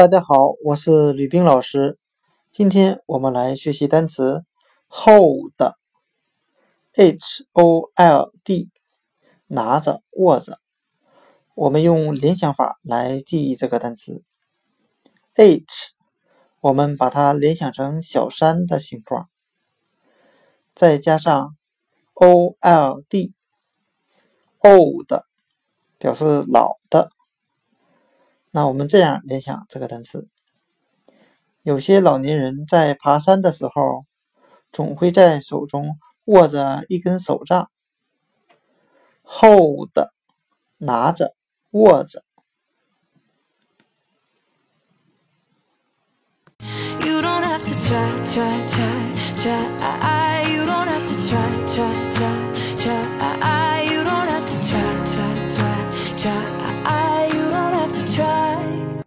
[0.00, 1.98] 大家好，我是吕冰老师。
[2.50, 4.46] 今天我们来学习单词
[4.88, 5.74] hold，h
[7.52, 8.70] o l d，
[9.46, 10.58] 拿着、握着。
[11.54, 14.22] 我们用联想法来记忆这个单词
[15.34, 15.92] h，
[16.62, 19.28] 我们把它联想成小山的形状，
[20.74, 21.58] 再加上
[22.14, 23.34] o l d，old
[25.98, 27.10] 表示老的。
[28.50, 30.28] 那我们这样联想这个单词：
[31.62, 34.04] 有些老年人在爬山的时候，
[34.72, 37.70] 总会在手中握着一根手杖。
[39.22, 39.90] hold
[40.78, 41.36] 拿着，
[41.70, 42.24] 握着。
[47.04, 50.50] You don't have to try, try, try, try.
[50.50, 53.29] You don't have to try, try, try, try.